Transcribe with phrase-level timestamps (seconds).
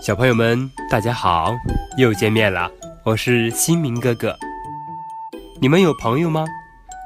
[0.00, 1.54] 小朋友们，大家好，
[1.98, 2.70] 又见面了，
[3.04, 4.34] 我是新明哥哥。
[5.60, 6.42] 你们有朋友吗？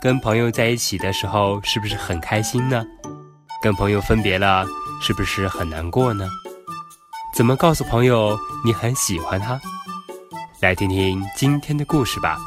[0.00, 2.86] 跟朋友在一起的时候，是不是很开心呢？
[3.60, 4.64] 跟朋友分别了，
[5.02, 6.28] 是不是很难过呢？
[7.34, 9.60] 怎么告诉朋友你很喜欢他？
[10.60, 12.38] 来听听今天的故事吧。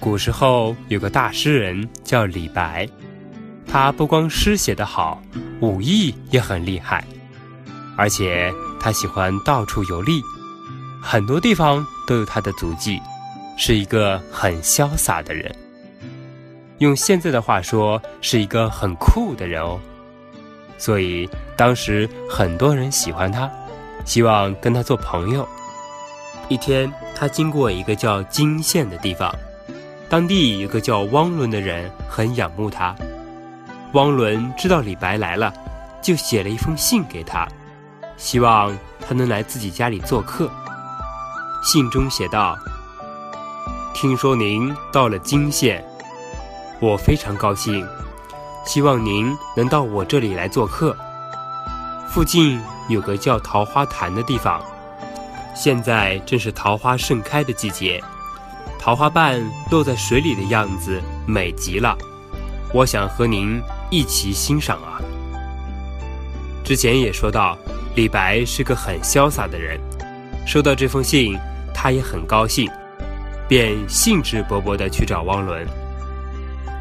[0.00, 2.88] 古时候有个大诗人叫李白，
[3.70, 5.22] 他不光诗写得好，
[5.60, 7.04] 武艺也很厉害，
[7.96, 10.20] 而且他喜欢到处游历，
[11.00, 13.00] 很多地方都有他的足迹，
[13.56, 15.54] 是一个很潇洒的人。
[16.78, 19.78] 用现在的话说，是一个很酷的人哦。
[20.76, 23.48] 所以当时很多人喜欢他，
[24.04, 25.46] 希望跟他做朋友。
[26.48, 29.32] 一天，他经过一个叫金县的地方。
[30.08, 32.96] 当地有个叫汪伦的人很仰慕他，
[33.92, 35.52] 汪伦知道李白来了，
[36.00, 37.46] 就写了一封信给他，
[38.16, 40.48] 希望他能来自己家里做客。
[41.62, 42.56] 信中写道
[43.92, 45.84] ：“听说您到了泾县，
[46.80, 47.84] 我非常高兴，
[48.64, 50.96] 希望您能到我这里来做客。
[52.08, 54.62] 附近有个叫桃花潭的地方，
[55.54, 58.02] 现在正是桃花盛开的季节。”
[58.78, 61.94] 桃花瓣落在水里的样子美极了，
[62.72, 65.00] 我想和您一起欣赏啊。
[66.64, 67.58] 之前也说到，
[67.96, 69.80] 李白是个很潇洒的人，
[70.46, 71.36] 收到这封信，
[71.74, 72.70] 他也很高兴，
[73.48, 75.66] 便兴致勃勃地去找汪伦。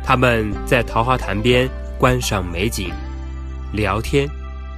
[0.03, 2.91] 他们在桃花潭边观赏美景，
[3.71, 4.29] 聊天，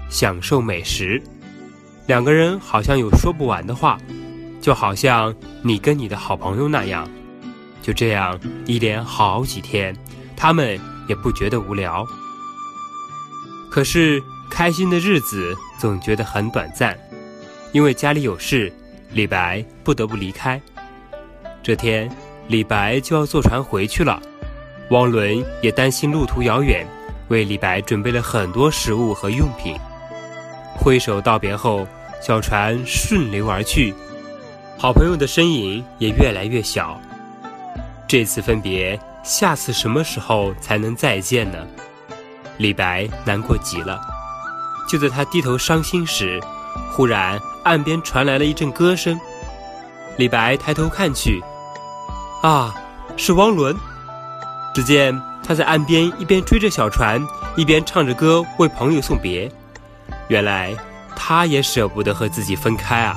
[0.10, 1.22] 享受美食，
[2.08, 3.98] 两个人好像有说不完的话。
[4.62, 7.10] 就好像你跟你的好朋友那样，
[7.82, 9.96] 就这样一连好几天，
[10.38, 12.06] 他们也不觉得无聊。
[13.70, 16.98] 可是开心的日子总觉得很短暂，
[17.72, 18.72] 因为家里有事，
[19.12, 20.62] 李白不得不离开。
[21.64, 22.10] 这天，
[22.48, 24.22] 李白就要坐船回去了，
[24.90, 26.86] 汪伦也担心路途遥远，
[27.30, 29.76] 为李白准备了很多食物和用品。
[30.76, 31.88] 挥手道别后，
[32.22, 33.94] 小船顺流而去。
[34.78, 37.00] 好朋友的身影也越来越小。
[38.08, 41.58] 这次分别，下次什么时候才能再见呢？
[42.58, 44.00] 李白难过极了。
[44.90, 46.42] 就在他低头伤心时，
[46.92, 49.20] 忽然岸边传来了一阵歌声。
[50.18, 51.42] 李白抬头看去，
[52.42, 52.76] 啊，
[53.16, 53.76] 是汪伦。
[54.74, 57.22] 只见他在岸边一边追着小船，
[57.56, 59.50] 一边唱着歌为朋友送别。
[60.28, 60.76] 原来
[61.16, 63.16] 他也舍不得和自己分开啊。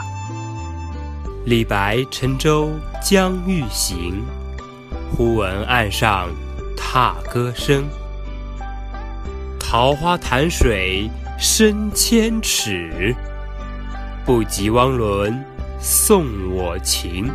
[1.45, 2.71] 李白乘舟
[3.03, 4.25] 将欲行，
[5.17, 6.29] 忽闻岸上
[6.77, 7.85] 踏歌声。
[9.61, 11.09] 桃花潭水
[11.39, 13.15] 深千尺，
[14.25, 15.41] 不及汪伦
[15.79, 17.31] 送我情。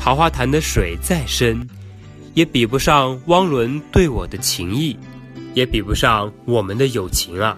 [0.00, 1.64] 桃花潭的水再深，
[2.34, 4.98] 也比不上汪伦对我的情谊，
[5.54, 7.56] 也比不上我们的友情啊！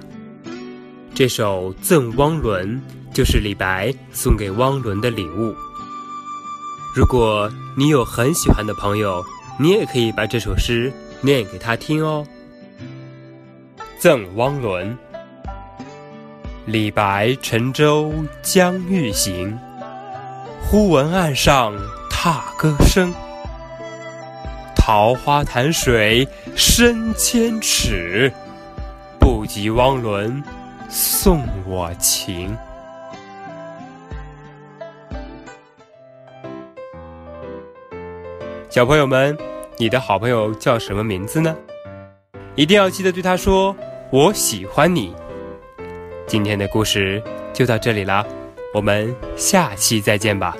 [1.14, 2.76] 这首《赠汪伦》。
[3.12, 5.52] 就是李白送给汪伦的礼物。
[6.92, 9.24] 如果你有很喜欢的朋友，
[9.58, 12.26] 你也可以把这首诗念给他听哦。
[13.98, 14.98] 赠汪伦，
[16.64, 18.12] 李白乘舟
[18.42, 19.56] 将欲行，
[20.62, 21.72] 忽闻岸上
[22.10, 23.12] 踏歌声。
[24.74, 28.32] 桃花潭水深千尺，
[29.20, 30.42] 不及汪伦
[30.88, 32.56] 送我情。
[38.70, 39.36] 小朋友们，
[39.78, 41.56] 你的好朋友叫什么名字呢？
[42.54, 43.74] 一定要记得对他说
[44.12, 45.12] “我喜欢你”。
[46.24, 47.20] 今天的故事
[47.52, 48.24] 就到这里啦，
[48.72, 50.56] 我们下期再见吧。